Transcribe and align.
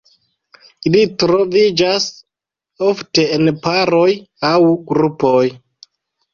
Ili 0.89 1.03
troviĝas 1.23 2.07
ofte 2.89 3.29
en 3.37 3.53
paroj 3.69 4.09
aŭ 4.53 4.57
grupoj. 4.93 5.47